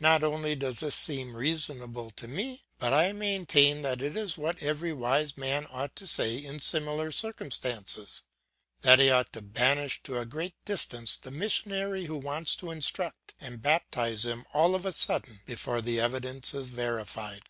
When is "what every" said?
4.36-4.92